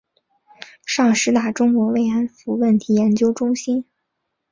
[0.83, 3.85] 上师大中国慰安妇问题研究中心